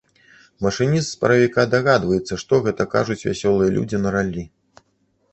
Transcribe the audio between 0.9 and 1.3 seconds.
з